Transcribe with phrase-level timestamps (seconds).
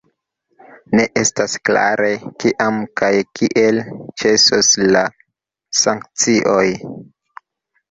[0.99, 2.09] Ne estas klare,
[2.45, 3.11] kiam kaj
[3.41, 3.79] kiel
[4.23, 5.05] ĉesos la
[5.85, 6.67] sankcioj.